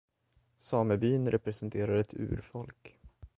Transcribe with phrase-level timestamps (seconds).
[0.57, 2.99] Samebyn representerar ett urfolk.